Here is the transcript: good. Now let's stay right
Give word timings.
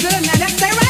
good. 0.00 0.22
Now 0.26 0.38
let's 0.38 0.54
stay 0.54 0.70
right 0.70 0.89